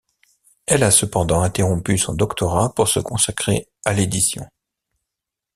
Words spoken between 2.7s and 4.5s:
pour se consacrer à l'édition.